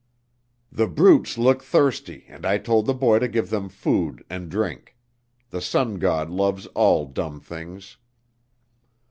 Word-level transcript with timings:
"The 0.71 0.87
brutes 0.87 1.37
look 1.37 1.61
thirsty 1.63 2.25
and 2.27 2.43
I 2.43 2.57
told 2.57 2.87
the 2.87 2.93
boy 2.95 3.19
to 3.19 3.27
give 3.27 3.51
them 3.51 3.69
food 3.69 4.25
and 4.31 4.49
drink. 4.49 4.97
The 5.51 5.61
Sun 5.61 5.99
God 5.99 6.31
loves 6.31 6.65
all 6.73 7.05
dumb 7.05 7.39
things." 7.39 7.97